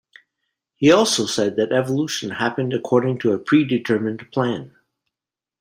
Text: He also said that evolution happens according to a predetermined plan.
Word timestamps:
He 0.77 0.91
also 0.91 1.27
said 1.27 1.57
that 1.57 1.71
evolution 1.71 2.31
happens 2.31 2.73
according 2.73 3.19
to 3.19 3.33
a 3.33 3.37
predetermined 3.37 4.31
plan. 4.31 4.75